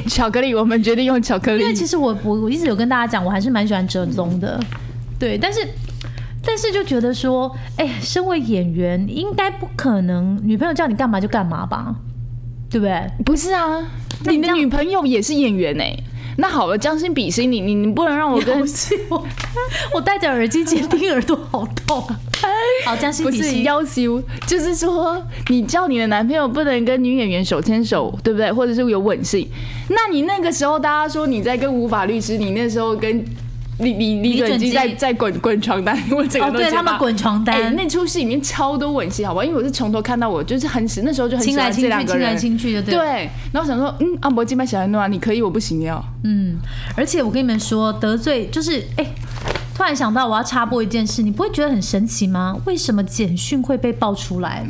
[0.08, 1.62] 巧克力，我们决定用巧克力。
[1.62, 4.60] 因为其实我我我一直有跟大家讲，我还是蛮喜欢折中的。
[5.18, 5.66] 对，但是。
[6.44, 11.94] 但是就觉得说，哎，身为演员，应该不可能女朋友叫你干嘛就干嘛吧，
[12.68, 13.10] 对不对？
[13.24, 13.78] 不是啊，
[14.26, 15.96] 你的女朋友也是演员哎。
[16.38, 18.66] 那好了，将心比心，你你你不能让我跟我
[19.94, 22.02] 我戴着耳机监听耳朵好痛。
[22.86, 28.50] 好，将心比心，要求就是说，你叫你的男朋友不能跟女演员手牵手，对不对？
[28.50, 29.48] 或者是有吻戏？
[29.90, 33.24] 那你那个时候大家说你在跟吴法律师，你那时候跟。
[33.82, 39.44] 李李李准基在在滚滚床单，我整个哦，对他们滚床单，那出戏里面超多吻戏，好吧？
[39.44, 43.28] 因为我是从头看到我，就是很喜那时候就很亲来亲去，亲来亲去的，对。
[43.52, 46.02] 然后想说，嗯，阿伯金麦小安诺啊，你可以，我不行要。
[46.24, 46.56] 嗯，
[46.96, 49.06] 而且我跟你们说，得罪就是，哎，
[49.74, 52.56] 突然想到我要插播一件事，你不会觉得很神奇吗？
[52.64, 54.64] 为什么简讯会被爆出来？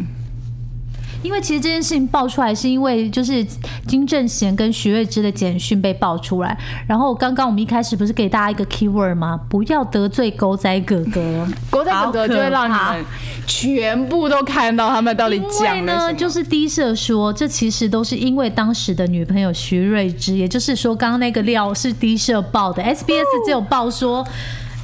[1.23, 3.45] 因为其实这件事情爆出来，是因为就是
[3.87, 6.57] 金正贤跟徐瑞芝的简讯被爆出来。
[6.87, 9.41] 然后刚刚我们一开始不是给大家一个 key word 吗？
[9.49, 13.05] 不要得罪狗仔哥哥，狗仔哥哥就会让你们
[13.47, 24.27] 全部都看到他们到底讲呢，就是低社说，这其实都是因为当时的女朋友徐瑞芝，也就是说，刚刚那个料是低社爆的，SBS 只有报说。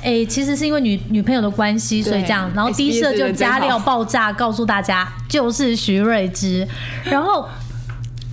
[0.03, 6.67] 哎，其实是因为女女朋友的关系，所以这样，然后低社就加料爆炸，告诉大家就是徐瑞芝。
[7.05, 7.47] 然后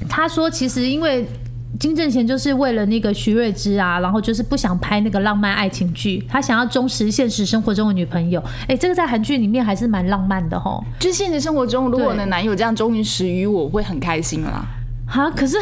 [0.08, 1.28] 他说，其实因为
[1.80, 8.42] 金正贤就是为了那个徐瑞芝啊，然后就是不想拍那个浪漫爱情剧，他想要忠实现实生活中的女朋友。
[8.68, 10.80] 哎，这个在韩剧里面还是蛮浪漫的哈。
[11.00, 14.66] 就现实生活中，如果我的男友这样忠于始于我，会很开心啦。
[15.08, 15.30] 啊！
[15.30, 15.58] 可是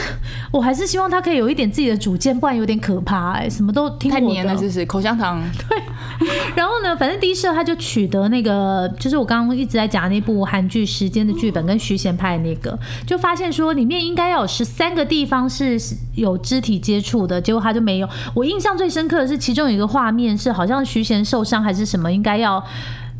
[0.52, 4.86] 我还是希望他可以有一点自己的主见，不然有点可怕哎，什么都听太黏了，就是？
[4.86, 5.44] 口香糖。
[5.70, 5.78] 对。
[6.56, 15.78] 然后呢，反正第一社他就取得那个，就是我刚刚一直在讲那部韩剧《时间》的剧本，跟徐贤拍的那个，就发现说里面应该要有十三个地方是
[16.16, 18.08] 有肢体接触的，结果他就没有。
[18.34, 22.64] 我印象最深刻的是其中有一个画面是好像徐贤受伤还是什么，应该要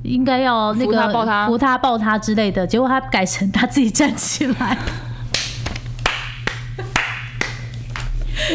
[0.04, 1.26] 应该要那个抱
[1.58, 4.78] 他抱他之类的，结果他改成他自己站起来。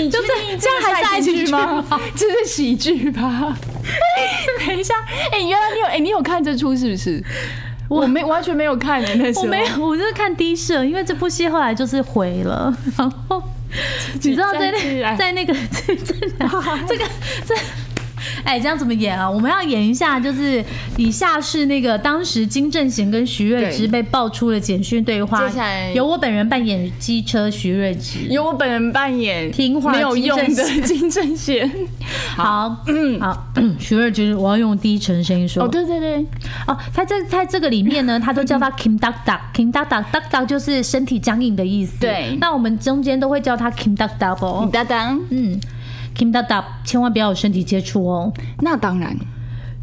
[0.01, 1.85] 你就是这样还是爱情剧吗？
[2.15, 3.57] 这是喜剧吧？
[4.67, 4.95] 等一下，
[5.33, 7.23] 哎，原来你有哎，你有看这出是不是？
[7.89, 12.77] 我没完全没有看的那时候，我没有，我就是看第一社，因为这部戏后来就是毁了。
[12.97, 13.43] 然后
[14.15, 15.55] 你知道在那在那个
[15.87, 15.95] 这
[16.87, 17.05] 这个
[17.47, 17.55] 这。
[18.49, 19.29] 哎，这样怎么演啊？
[19.29, 20.65] 我们要演一下，就是
[20.97, 31.71] 以下是那个当时金正贤跟徐瑞芝被爆出了简讯对话，接下来由我本人扮演机车徐瑞芝，由我本人扮演听话没有用的金正贤。
[32.35, 33.45] 好，嗯，好，
[33.79, 35.65] 徐瑞芝，我要用低沉声音说。
[35.65, 36.17] 哦，对对对，
[36.67, 42.01] 哦，他在在这个里面呢，他都叫他 Kim Duck Duck，Kim Duck Duck Duck 就是身体僵硬的意思。
[42.01, 44.71] 对，那我们中间都会叫他 Kim Duck Double。
[44.71, 45.61] Duck Duck，嗯。
[46.19, 48.33] Kim Da Da，千万不要有身体接触哦。
[48.61, 49.17] 那当然，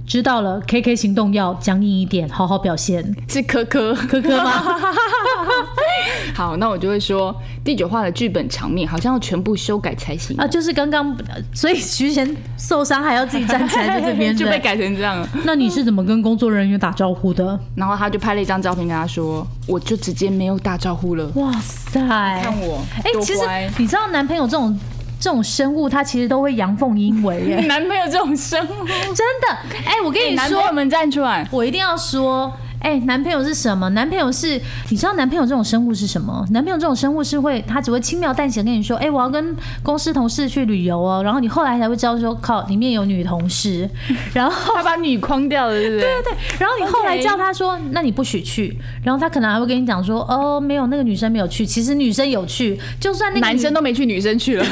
[0.06, 0.60] 知道了。
[0.67, 3.15] K K 行动要僵硬一点，好好表现。
[3.30, 4.52] 是科科科科吗？
[6.36, 10.45] 好，那我就会说第九话的剧本场面好像要全部修改才行啊。
[10.45, 11.15] 就是刚刚，
[11.54, 15.26] 所以徐贤受伤还要自己站起来在这边， 就被改成这样。
[15.45, 17.58] 那你是怎么跟工作人员打招呼的？
[17.76, 21.26] 然后他就拍了一张照片跟他说，我就直接没有打招呼了。
[21.36, 22.02] 哇塞，
[22.41, 23.39] 看我，哎，其实
[23.78, 24.78] 你知道男朋友这种。
[25.25, 27.55] 这种生物，它其实都会阳奉阴违耶。
[27.65, 32.53] 男朋友这种生物，真的，哎，我跟你说，男朋友们站出来，我一定要说。
[32.79, 33.89] 哎，男朋友是什么？
[33.89, 36.45] 男朋友是，你知道男朋友这种生物是什么？
[36.51, 43.89] 男朋友这种生物是会，他只会轻描淡写跟你说，哎，我要跟公司同事去旅游哦，然后你后来才会知道说，靠，里面有女同事，
[44.33, 46.01] 然后他把女框掉了，对不对？
[46.01, 54.65] 对对对，然后你后来叫他说，那你不许去，然后他可能还会跟你讲说，哦，没有，那个女生没有去，其实女生有去，就算那个男生都没去，女生去了，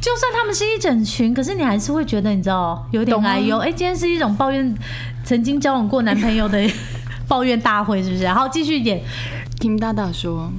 [0.00, 4.74] 就算他们是一整群，可是你还是会觉得，你知道，有点哎呦，哎，今天是一种抱怨。
[5.24, 6.68] 曾经交往过男朋友的
[7.28, 8.26] 抱怨大会是不是？
[8.28, 9.00] 好，继续演。
[9.60, 10.50] 听大大说，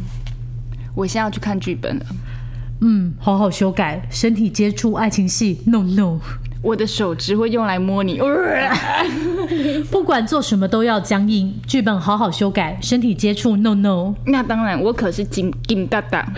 [0.95, 2.06] 我现在要去看剧本了。
[2.82, 4.08] 嗯，好好修改。
[4.10, 6.19] 身体接触爱情戏，no no。
[6.63, 8.19] 我的手只会用来摸你。
[9.89, 11.60] 不管做什么都要僵硬。
[11.65, 12.78] 剧本好好修改。
[12.82, 14.13] 身体接触，no no。
[14.28, 16.32] 那当然，我可是金金大大。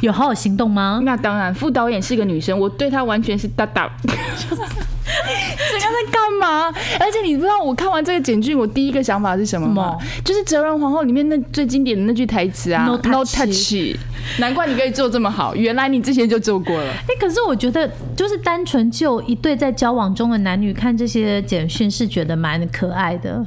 [0.00, 1.00] 有好好行动吗？
[1.04, 3.88] 那当然，副导演是个女生，我对她完全是大大。
[5.70, 6.66] 这个在干嘛？
[6.98, 9.96] 而且你不知道，我看完这个简剧，我第一个想法是什么吗？
[10.24, 13.96] 就是《哲人皇后》里面那最经典的那句台词啊，“No touch”。
[14.38, 16.90] 难怪你可以做这么好，原来你之前就做过了。
[16.90, 23.44] 哎，可是我觉得，就是单纯就一对在交往中的男女看这些简讯，是觉得蛮可爱的。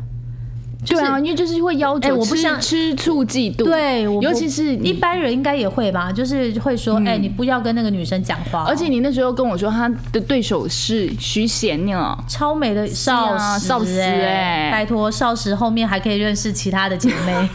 [0.85, 3.63] 对啊，因为就是会要求，我不想吃醋嫉妒。
[3.63, 8.65] 对，尤其是一般人应该也会吧，就是会说，哎，你不要跟那个女生讲话。
[8.67, 17.49] 而且你那时候跟我说，他的对手是徐贤呢，超美的少少时哎，拜托少时后面还可以认识其他的姐妹。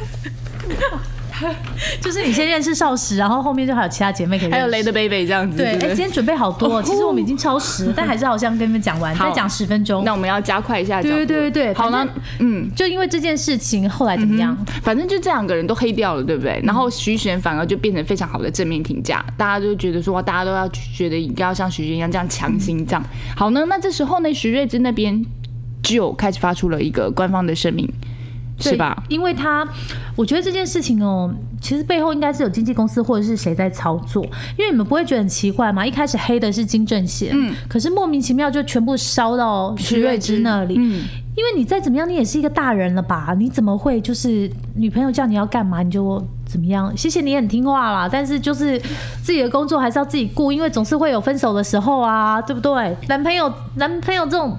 [2.00, 5.56] 就是你先认识少时，然后后面就还有其他姐妹可以，还有雷的 baby 这样子。
[5.56, 10.04] 对，哎，今天准备好多，其实我们已经超时， 但还是好像跟你们讲完，再讲十分钟。
[10.04, 11.00] 那我们要加快一下。
[11.00, 12.06] 对对对对好了，
[12.40, 14.56] 嗯，就因为这件事情，后来怎么样？
[14.82, 16.60] 反正就这两个人都黑掉了，对不对？
[16.64, 23.02] 然后徐玄反而就变成非常好的正面评价，大家都觉得说，大家都要觉得应该要像徐玄一样这样强心脏。
[23.36, 25.24] 好呢，那这时候呢，徐瑞芝那边
[25.82, 27.88] 就开始发出了一个官方的声明。
[28.58, 29.02] 是吧？
[29.08, 29.66] 因为他，
[30.16, 34.24] 我觉得这件事情哦，其实背后应该是有经纪公司或者是谁在操作。
[34.56, 35.86] 因为你们不会觉得很奇怪吗？
[35.86, 40.74] 一开始黑的是金正贤，嗯，可是莫名其妙就全部烧到徐瑞芝那里。
[40.76, 41.04] 嗯，
[41.36, 43.34] 因为你再怎么样，你也是一个大人了吧？
[43.38, 46.94] 你怎么会就是女朋友叫你要干嘛你就怎么样？
[46.96, 48.76] 谢谢你很听话啦，但是就是
[49.22, 52.96] 自己的工作还是要自己顾，因为总是会有分手的时候啊，对不对？
[53.08, 54.58] 男朋友，男朋友这种。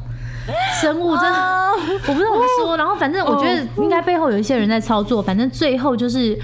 [0.82, 1.72] 生物真的，
[2.08, 2.78] 我不知道怎么说。
[2.78, 5.22] 然后反正我觉得应该背后有一些人在操作。
[5.22, 6.38] 反正最后就是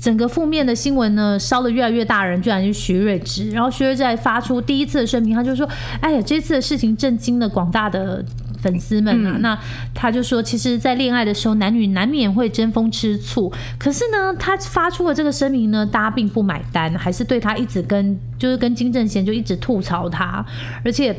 [0.00, 3.50] 整个负面的新闻呢烧的越来越大，人居然是徐瑞芝。
[3.50, 5.68] 然后徐瑞芝发出第一次的声明，他就说
[6.00, 8.24] ：“哎呀，这次的事情震惊了广大的
[8.62, 9.58] 粉丝们啊。”那
[9.94, 13.52] 他就说，其实，在恋爱的时候，男女难免会争风吃醋。
[13.78, 20.44] 可是呢，他发出了这个声明呢，大家并不买单，还是对他一直跟就是跟金正贤就一直吐槽他，
[20.84, 21.14] 而且。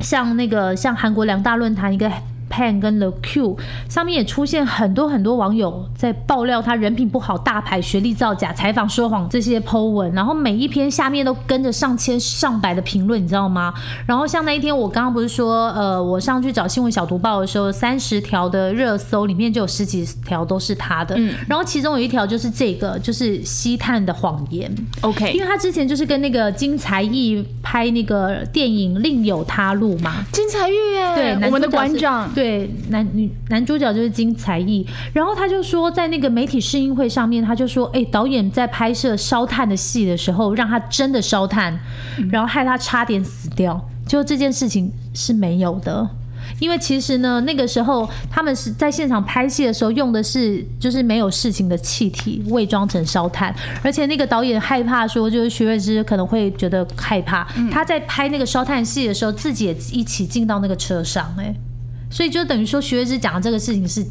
[0.00, 2.10] 像那个，像韩国两大论坛一个。
[2.50, 3.56] Pan 跟 The Q
[3.88, 13.72] 上面也出现很多很多网友在爆料他人品不好、大牌、学历造假、采访说谎这些 Po 文，然后每一篇下面都跟着上千上百的评论，你知道吗？
[14.04, 24.68] 然后像那一天我刚刚不是说，呃，我上去找新闻小读报的时候，三十条的热搜里面就有十几条都是他的，嗯，然后其中有一条就是这个，就是西探的谎言
[25.02, 32.28] ，OK，因为他之前就是跟那个金才艺拍那个电影《另有他路》嘛，金才玉哎，对，我们的馆长。
[32.40, 41.78] 对，男女男主角就是金才艺，然后他就说，在那个媒体试映会上面，他就说，哎，导演在拍摄烧炭的戏的时候，让他真的烧炭，
[42.30, 46.08] 然后害他差点死掉，就这件事情是没有的，
[46.60, 61.54] 因为其实呢，那个时候他们是在现场拍戏的时候用的是就是没有事情的气体伪装成烧炭，而且那个导演害怕说，就是徐瑞芝可能会觉得害怕，他在拍那个烧炭戏的时候，自己也一起进到那个车上，哎。
[62.10, 64.04] 所以就等于说，徐月之讲的这个事情是。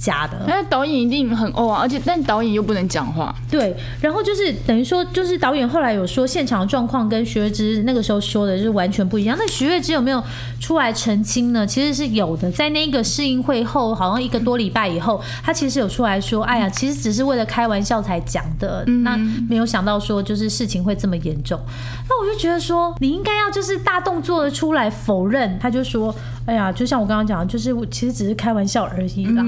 [0.00, 3.34] 假的，那导演一定很哦啊，而且但导演又不能讲话。
[3.50, 9.36] 对，然后就是等于说，就是导演后来有说，现场状况跟徐月之那个时候说的就是完全不一样。
[9.38, 10.24] 那徐月之有没有
[10.58, 11.66] 出来澄清呢？
[11.66, 19.18] 其实是有的，在那个试映会后，好像一个多礼拜以后，他其实有出来说，哎呀，其实只是为了开玩笑才讲的，那
[19.50, 21.60] 没有想到说就是事情会这么严重。
[22.08, 25.58] 那我就觉得说，你应该要就是大动作的出来否认。
[25.60, 26.14] 他就说，
[26.46, 29.42] 哎呀，就像我刚刚讲，就是其实只是开玩笑而已啦。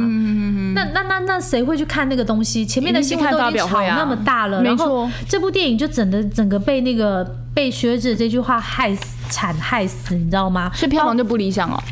[0.74, 2.64] 那那那那谁会去看那个东西？
[2.64, 7.24] 前面的新闻都已经炒那么大了，然后这部电影就整的整个被那个
[7.55, 10.70] 被学者这句话害死、惨害死，你知道吗？
[10.74, 11.82] 所以票房就不理想了。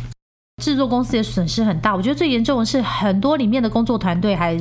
[0.61, 4.57] 制作公司也损失很大，我觉得最严重的是很多里面的工作团队还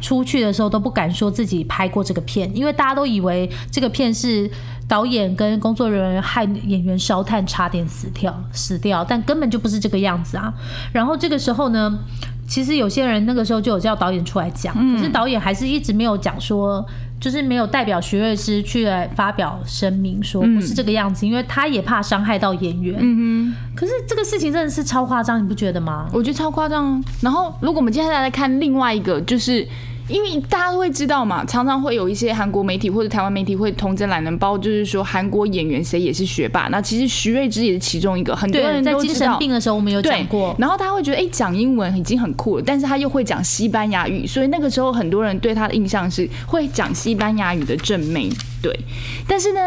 [0.00, 4.50] 出去的时候都不敢说自己拍过这个片，因为大家都以为这个片是
[4.88, 10.54] 导演跟工作人员害演员烧炭差点死掉死掉，但根本就不是这个样子啊。
[10.92, 11.98] 然后这个时候呢，
[12.46, 16.86] 其实有些人那个时候就有叫导演出来讲，可是导演还是一直没有讲说。
[17.22, 22.98] 就是没有代表徐瑞芝去来发表声明，说不是这个样子，因为他也怕伤害到演员。
[23.00, 23.54] 嗯哼。
[23.76, 26.08] 可是这个事情真的是超夸张，你不觉得吗？
[26.12, 27.02] 我觉得超夸张。
[27.20, 29.66] 然后，如果我们接下来来看另外一个，就是。
[30.12, 36.68] 因为大家都会知道嘛，常常会有一些韩国媒体或者台湾媒体会同真懒人包，就是说韩国演员谁也是学霸。
[36.70, 40.54] 那其实徐瑞芝也是其中一个，很多人在精神病的时候我们有讲过。
[40.58, 48.28] 然后他会觉得，哎，讲英文已经很酷了，但是他又会讲西班牙语，所以那个时候很多人对他的印象是会讲西班牙语的正妹。
[48.62, 48.78] 对，
[49.26, 49.60] 但是呢。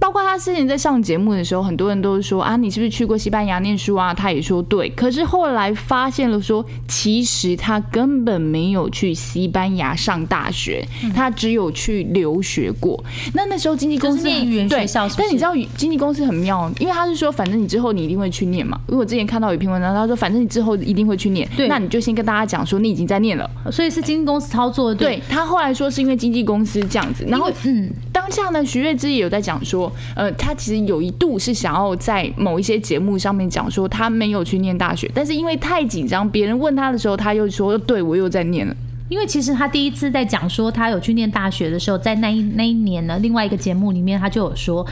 [0.00, 4.14] 包括他之前在上节目的时候，很多人都说啊，你是不是去过西班牙念书啊？
[4.14, 4.88] 他也说对。
[4.90, 13.02] 可是后来发现了，说其实他根本没有去西班牙上大学，他只有去留学过。
[13.34, 14.24] 那那时候经纪公司
[14.68, 14.86] 对，
[15.16, 18.80] 但你知道经纪公司很妙，因为他是说，反正你之后你一定会去念嘛。
[18.88, 23.48] 因为我之前看到有一篇文章，他说反正你之后一定会去念，那你就先跟大家讲说你已经在念了。
[23.70, 24.96] 所以是经纪公司操作的。
[24.96, 27.90] 对他后来说是因为经纪公司这样子，然后嗯，
[28.28, 29.90] 当下呢，徐月之也有在讲说。
[30.14, 38.76] 呃，他其实有一度是想要在某一些节目上面讲说他没有去念大学，但是因为太紧张，别人问他的时候，他又说对我又在念了。
[39.08, 44.86] 因为其实他第一次在讲说他有去念大学的时候，在那一那一年呢，另外一个节目里面他就有说，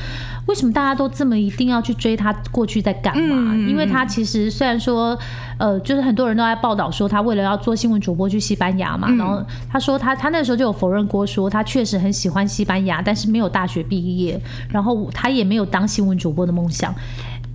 [0.46, 3.54] 为什么大家都这么一定要去追他过去在干嘛？
[3.68, 5.18] 因为他其实虽然说，
[5.58, 14.40] 呃，就是很多人都在报道说他为了要做新闻主播去西班牙嘛，然后他说他他那时候就有否认过说他确实很喜欢西班牙，但是没有大学毕业，
[14.70, 16.94] 然后他也没有当新闻主播的梦想。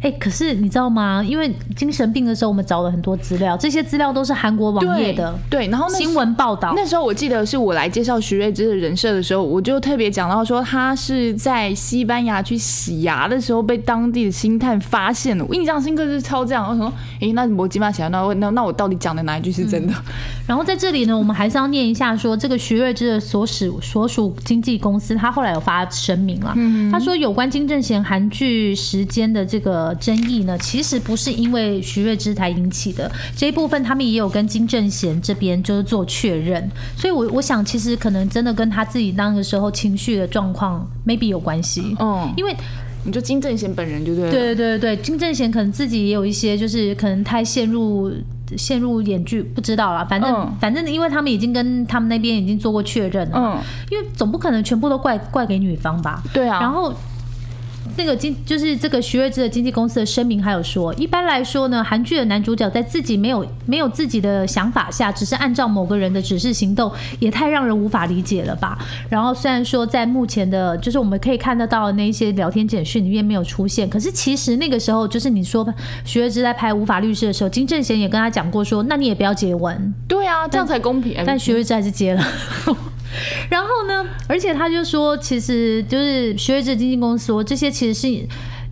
[0.01, 1.23] 哎，可是你知道吗？
[1.23, 5.37] 因为精神病的时候，我们找了很多资料，这些资料都是韩国网页的。
[5.47, 6.73] 对，然后新闻报道。
[6.75, 15.45] 那时候我记得是我来介绍徐瑞芝的人设的时候，我就特别讲到说，他是在西班牙去洗牙的时候被当地的星探发现了。
[15.47, 19.93] 我印象深刻是超这样，我说，哎，那我起码想那那那我到底讲的哪一句是真的？
[20.47, 26.55] 然后在这里呢，我们还是要念一下，说这个徐瑞芝的所属所属经纪公司，他后来有发声明了，
[26.91, 29.90] 他说有关金正贤韩剧时间的这个。
[29.95, 42.55] 争议呢，其实不是因为徐瑞芝才引起的，这一部分他们也有跟金正贤这边就是做确认，所以，我我想其实可能真的跟他自己那个时候情绪的状况 maybe 有关系，嗯，因为
[43.03, 48.11] 你就金正贤本人就对，对对对金正贤可能自己也有一些就是可能太陷入
[48.57, 56.93] 陷入演剧，不知道了，反正反正因为他们已经跟他们那边已经做过确认了，嗯，因为总不可能全部都怪怪给女方吧，对啊，然后。
[57.97, 68.77] 那个经就是这个徐瑞芝的经纪公司的声明，还有说，一般来说呢，韩剧的男主角在自己没有没有自己的想法下，只是按照某个人的指示行动，也太让人无法理解了吧。
[69.09, 75.67] 然后虽然说在目前的，就是我们可以看得到的那些聊天简讯里面没有出现，可是其实那个时候，就是你说
[76.05, 79.93] 徐瑞芝在拍《无法律师》的时候，金正贤也跟他讲过说，那你也不要接吻。
[80.07, 81.21] 对啊，这样才公平。
[81.25, 82.23] 但徐瑞芝还是接了。
[83.49, 84.05] 然后呢？
[84.27, 88.27] 而且他就说，其实就是徐瑞智经纪公司说，这些其实是。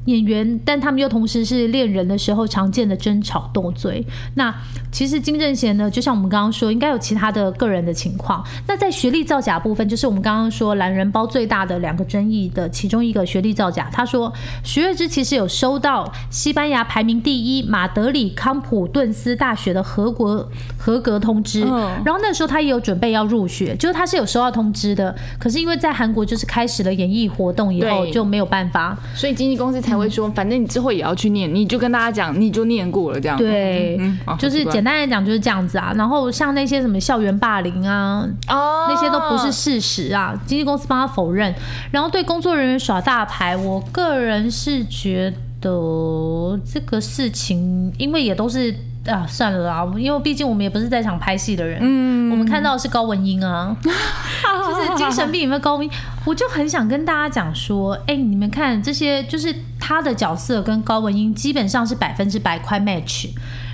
[0.09, 4.05] 演员，但他们又同时是恋人的时候常见的争吵斗嘴。
[4.35, 4.53] 那
[4.91, 8.43] 其实金正贤呢，就像我们刚刚说，应该有其他的个人的情况。
[8.67, 13.87] 那在学历造假部分，就是我们刚刚说懒人包最大的两个争议的其中一个学历造假。
[13.93, 14.33] 他说
[14.63, 25.15] 徐月之其实有收到西班牙排名第一马德里康普顿斯大学的合格合格通知，然后那时候他也有准备要入学，就是他是有收到通知的。
[25.37, 29.98] 可是因为在韩国就是开始了演艺活动以后就没有办法，所以经纪公司才。
[29.99, 33.37] 会说，反正你之后也要去念，你就跟大家讲，你就念过了这样。
[33.37, 33.99] 对，
[34.39, 35.93] 就是简单来讲就是这样子啊。
[35.95, 40.33] 然后像那些什么校园霸凌啊，哦，那些都不是事实啊。
[40.45, 41.53] 经纪公司帮他否认，
[41.91, 48.73] 然后对工作人员耍大牌，我个人是觉得这个事情，因为也都是。
[49.05, 55.91] 啊，算了啦，因为毕竟我们也不是在场拍戏的人，嗯，我们看到的是高文英啊， 就是精神病里面高文英，
[56.25, 63.29] 我就很想跟大家讲说，哎，你们看这些，就是他的角色跟高文英基本上是百分之百快 match，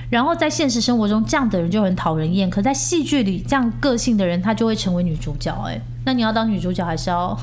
[0.09, 7.37] 然后在现实生活中这样的人就很讨人厌，可在戏剧里这样个性的人，他就会成为女主角，哎，那你要当女主角还是要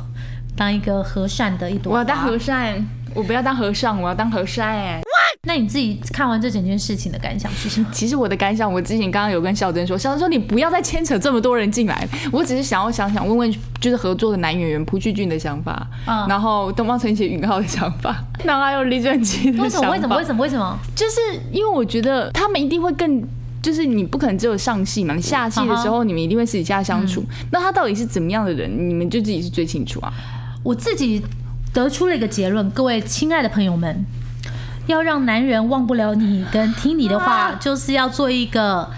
[0.57, 1.93] 当一个和善的一朵？
[1.93, 5.01] 我要当和善，我不要当和尚，我要当和善，哎。
[5.45, 7.87] 那你自己看完这整件事情的感想是什么？
[7.91, 19.91] 其实我的感想，我之前刚刚有跟小珍说，小珍说你不要再牵扯这么多人进来，我只是想要想想问问，就是合作的男演员朴叙俊的想法，嗯，然后东方神起允浩的想法，然后还有李准基的想法。
[19.91, 20.17] 为什么？
[20.17, 20.43] 为什么？
[20.45, 20.79] 为什么？
[20.95, 21.17] 就是
[21.51, 23.21] 因为我觉得他们一定会更，
[23.61, 30.13] 就是你不可能只有上戏嘛，你下戏的时候你们一定会私底下相处，那他到底是怎么样的人，你们就自己是最清楚啊。
[30.63, 31.25] 我自己
[31.73, 34.05] 得出了一个结论，各位亲爱的朋友们。
[34.89, 38.91] 要让男人忘不了你跟听你的话，就是要做一个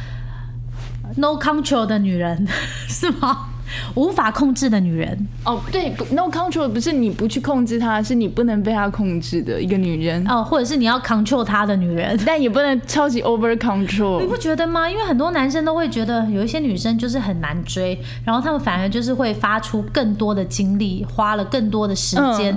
[1.17, 2.49] no control 的女人，
[2.89, 3.51] 是吗？
[3.95, 5.27] 无法控制的女人。
[5.45, 10.27] 哦，对，no control 不是你不去控制她，是你不能被她控制的一个女人。
[10.29, 14.21] 哦，或者是你要 control 她的女人，但也不能超级 over control。
[14.21, 14.89] 你不觉得吗？
[14.89, 22.57] 因为很多男生都会觉得有一些女生就是很难追，然后他们反而就是会发出更多的精力，花了更多的时间。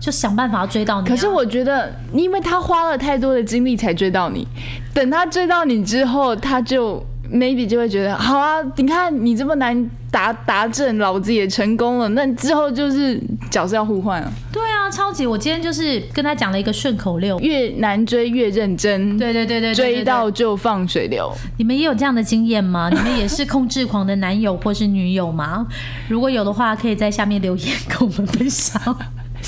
[0.00, 1.06] 就想办法要追到你。
[1.06, 4.48] 可是我觉得，因为他花了太多的精力才追到你，
[4.94, 12.08] 等他追到你之后，他就 maybe 就会觉得，好啊，你看你这么难达达阵，老子也成功了。
[12.10, 13.20] 那之后就是
[13.50, 14.32] 角色要互换了。
[14.52, 15.26] 对啊，超级！
[15.26, 19.16] 我今天就是跟他讲了一个顺口溜：越难追越认真。
[19.16, 21.32] 对对对对，追到就放水流。
[21.58, 22.90] 你们也有这样的经验吗？
[22.92, 25.66] 你们也是控制狂的男友或是女友吗？
[26.08, 28.80] 如果有的话，可以在下面留言跟我们分享。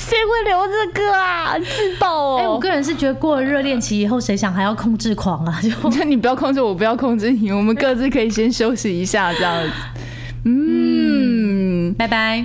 [0.05, 1.57] 谁会留这个啊？
[1.59, 2.37] 自爆哦！
[2.39, 5.59] 哎，我个人是觉得过了热恋期以后，谁想还要控制狂啊？
[5.61, 5.69] 就
[6.03, 9.69] 你不要控制我，不要控制你，我们各自可以先休息一下，这样子。
[10.45, 12.43] 嗯，拜拜。